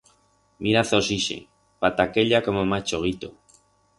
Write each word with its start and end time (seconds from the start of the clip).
Miraz-os 0.67 1.07
ixe, 1.19 1.37
pataqueya 1.85 2.39
como 2.47 2.65
macho 2.73 2.97
guito. 3.05 3.29